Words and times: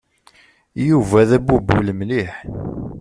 Yuba 0.87 1.19
d 1.29 1.31
abubul 1.37 1.87
mliḥ. 1.99 2.33